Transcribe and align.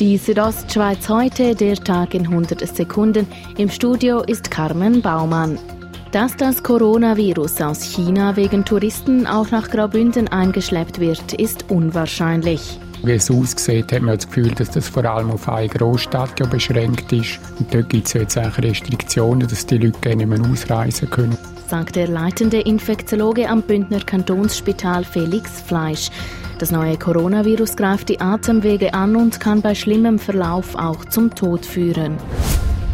Die 0.00 0.16
Südostschweiz 0.16 1.10
heute, 1.10 1.54
der 1.54 1.76
Tag 1.76 2.14
in 2.14 2.22
100 2.22 2.66
Sekunden. 2.74 3.26
Im 3.58 3.68
Studio 3.68 4.22
ist 4.22 4.50
Carmen 4.50 5.02
Baumann. 5.02 5.58
Dass 6.10 6.34
das 6.38 6.62
Coronavirus 6.62 7.60
aus 7.60 7.82
China 7.82 8.34
wegen 8.34 8.64
Touristen 8.64 9.26
auch 9.26 9.50
nach 9.50 9.68
Graubünden 9.68 10.26
eingeschleppt 10.28 11.00
wird, 11.00 11.34
ist 11.34 11.66
unwahrscheinlich. 11.70 12.80
Wie 13.02 13.12
es 13.12 13.30
aussieht, 13.30 13.92
hat 13.92 14.00
man 14.00 14.16
das 14.16 14.26
Gefühl, 14.26 14.52
dass 14.52 14.70
das 14.70 14.88
vor 14.88 15.04
allem 15.04 15.32
auf 15.32 15.46
eine 15.46 15.68
Großstadt 15.68 16.40
ja 16.40 16.46
beschränkt 16.46 17.12
ist. 17.12 17.38
Und 17.58 17.74
dort 17.74 17.90
gibt 17.90 18.06
es 18.06 18.14
jetzt 18.14 18.38
auch 18.38 18.56
Restriktionen, 18.56 19.46
dass 19.46 19.66
die 19.66 19.76
Leute 19.76 20.16
nicht 20.16 20.26
mehr 20.26 20.40
ausreisen 20.40 21.10
können. 21.10 21.36
Sagt 21.68 21.96
der 21.96 22.08
leitende 22.08 22.60
Infektiologe 22.60 23.46
am 23.46 23.60
Bündner 23.60 24.00
Kantonsspital 24.00 25.04
Felix 25.04 25.60
Fleisch. 25.60 26.10
Das 26.60 26.70
neue 26.70 26.98
Coronavirus 26.98 27.74
greift 27.74 28.10
die 28.10 28.20
Atemwege 28.20 28.92
an 28.92 29.16
und 29.16 29.40
kann 29.40 29.62
bei 29.62 29.74
schlimmem 29.74 30.18
Verlauf 30.18 30.74
auch 30.74 31.06
zum 31.06 31.34
Tod 31.34 31.64
führen. 31.64 32.18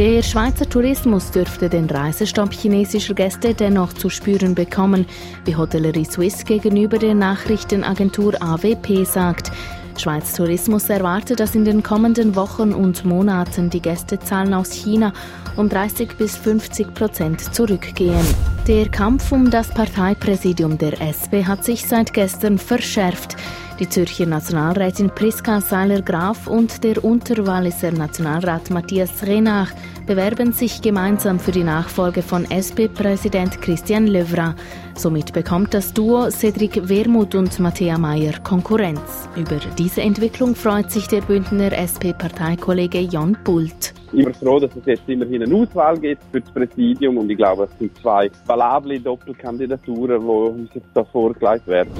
Der 0.00 0.20
Schweizer 0.24 0.68
Tourismus 0.68 1.30
dürfte 1.30 1.68
den 1.68 1.88
Reisestopp 1.88 2.52
chinesischer 2.52 3.14
Gäste 3.14 3.54
dennoch 3.54 3.92
zu 3.92 4.10
spüren 4.10 4.56
bekommen, 4.56 5.06
wie 5.44 5.54
Hotellerie 5.54 6.04
Suisse 6.04 6.44
gegenüber 6.44 6.98
der 6.98 7.14
Nachrichtenagentur 7.14 8.34
AWP 8.42 9.04
sagt. 9.06 9.52
Schweiz 9.96 10.32
Tourismus 10.32 10.88
erwartet, 10.88 11.38
dass 11.38 11.54
in 11.54 11.64
den 11.64 11.84
kommenden 11.84 12.34
Wochen 12.34 12.72
und 12.72 13.04
Monaten 13.04 13.70
die 13.70 13.80
Gästezahlen 13.80 14.54
aus 14.54 14.72
China 14.72 15.12
um 15.56 15.68
30 15.68 16.16
bis 16.16 16.36
50 16.36 16.94
Prozent 16.94 17.54
zurückgehen. 17.54 18.26
Der 18.68 18.88
Kampf 18.88 19.32
um 19.32 19.50
das 19.50 19.70
Parteipräsidium 19.70 20.78
der 20.78 21.00
SP 21.02 21.42
hat 21.42 21.64
sich 21.64 21.84
seit 21.84 22.14
gestern 22.14 22.58
verschärft. 22.58 23.34
Die 23.80 23.88
Zürcher 23.88 24.26
Nationalrätin 24.26 25.10
Priska 25.10 25.60
Seiler-Graf 25.60 26.46
und 26.46 26.84
der 26.84 27.02
Unterwalliser 27.02 27.90
Nationalrat 27.90 28.70
Matthias 28.70 29.24
Renach 29.24 29.72
bewerben 30.06 30.52
sich 30.52 30.80
gemeinsam 30.80 31.40
für 31.40 31.50
die 31.50 31.64
Nachfolge 31.64 32.22
von 32.22 32.48
SP-Präsident 32.48 33.60
Christian 33.60 34.06
Löwra. 34.06 34.54
Somit 34.94 35.32
bekommt 35.32 35.74
das 35.74 35.92
Duo 35.92 36.30
Cedric 36.30 36.88
Wermuth 36.88 37.34
und 37.34 37.58
Matthäa 37.58 37.98
Mayer 37.98 38.38
Konkurrenz. 38.44 39.28
Über 39.34 39.58
diese 39.76 40.02
Entwicklung 40.02 40.54
freut 40.54 40.92
sich 40.92 41.08
der 41.08 41.22
Bündner 41.22 41.72
SP-Parteikollege 41.72 43.00
Jon 43.00 43.36
Pult 43.42 43.92
immer 44.14 44.34
froh, 44.34 44.58
dass 44.58 44.74
es 44.76 44.84
jetzt 44.86 45.08
immerhin 45.08 45.42
eine 45.42 45.54
Auswahl 45.54 45.98
gibt 45.98 46.22
für 46.30 46.40
das 46.40 46.50
Präsidium. 46.50 47.18
Und 47.18 47.30
ich 47.30 47.36
glaube, 47.36 47.64
es 47.64 47.78
sind 47.78 47.96
zwei 47.98 48.30
valable 48.46 49.00
Doppelkandidaturen, 49.00 50.20
die 50.20 50.26
uns 50.26 50.74
jetzt 50.74 50.88
da 50.94 51.04
vorgelegt 51.04 51.66
werden 51.66 51.92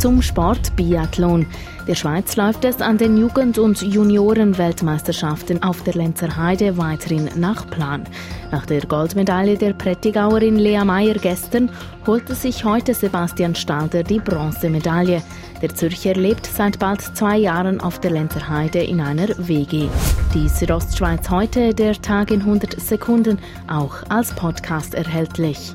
zum 0.00 0.22
Sport 0.22 0.74
Biathlon. 0.76 1.46
Der 1.86 1.94
Schweiz 1.94 2.34
läuft 2.36 2.64
es 2.64 2.80
an 2.80 2.96
den 2.96 3.18
Jugend- 3.18 3.58
und 3.58 3.82
Juniorenweltmeisterschaften 3.82 5.62
auf 5.62 5.82
der 5.82 5.92
Lenzer 5.92 6.36
Heide 6.38 6.78
weiterhin 6.78 7.28
nach 7.36 7.68
Plan. 7.68 8.04
Nach 8.50 8.64
der 8.64 8.80
Goldmedaille 8.80 9.58
der 9.58 9.74
Prättigauerin 9.74 10.56
Lea 10.56 10.82
Meyer 10.84 11.14
gestern 11.14 11.70
holte 12.06 12.34
sich 12.34 12.64
heute 12.64 12.94
Sebastian 12.94 13.54
Stalder 13.54 14.02
die 14.02 14.20
Bronzemedaille. 14.20 15.22
Der 15.60 15.74
Zürcher 15.74 16.14
lebt 16.14 16.46
seit 16.46 16.78
bald 16.78 17.02
zwei 17.02 17.36
Jahren 17.36 17.78
auf 17.80 18.00
der 18.00 18.12
Lenzer 18.12 18.48
Heide 18.48 18.82
in 18.82 19.02
einer 19.02 19.28
WG. 19.36 19.88
Die 20.32 20.48
Südostschweiz 20.48 21.28
heute, 21.28 21.74
der 21.74 22.00
Tag 22.00 22.30
in 22.30 22.40
100 22.40 22.80
Sekunden, 22.80 23.38
auch 23.68 23.96
als 24.08 24.32
Podcast 24.34 24.94
erhältlich. 24.94 25.74